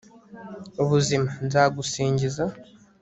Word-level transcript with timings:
ubuzima, 0.81 1.31
nzagusingiza 1.45 2.43